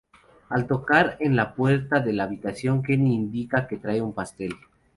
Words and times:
Al 0.49 0.65
tocar 0.65 1.17
en 1.19 1.35
la 1.35 1.53
puerta 1.53 1.99
de 1.99 2.11
la 2.11 2.23
habitación 2.23 2.81
Kenny 2.81 3.13
indica 3.13 3.67
que 3.67 3.77
trae 3.77 4.01
un 4.01 4.13
pastel. 4.13 4.55